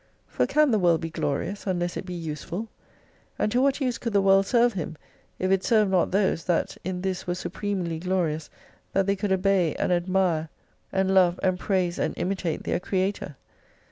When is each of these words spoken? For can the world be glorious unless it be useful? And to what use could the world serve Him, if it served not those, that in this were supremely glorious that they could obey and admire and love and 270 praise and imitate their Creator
For 0.25 0.47
can 0.47 0.71
the 0.71 0.79
world 0.79 0.99
be 0.99 1.11
glorious 1.11 1.67
unless 1.67 1.95
it 1.95 2.07
be 2.07 2.15
useful? 2.15 2.69
And 3.37 3.51
to 3.51 3.61
what 3.61 3.79
use 3.79 3.99
could 3.99 4.13
the 4.13 4.21
world 4.23 4.47
serve 4.47 4.73
Him, 4.73 4.97
if 5.37 5.51
it 5.51 5.63
served 5.63 5.91
not 5.91 6.09
those, 6.09 6.45
that 6.45 6.75
in 6.83 7.01
this 7.03 7.27
were 7.27 7.35
supremely 7.35 7.99
glorious 7.99 8.49
that 8.93 9.05
they 9.05 9.15
could 9.15 9.31
obey 9.31 9.75
and 9.75 9.91
admire 9.93 10.49
and 10.91 11.13
love 11.13 11.39
and 11.43 11.59
270 11.59 11.63
praise 11.67 11.99
and 11.99 12.17
imitate 12.17 12.63
their 12.63 12.79
Creator 12.79 13.35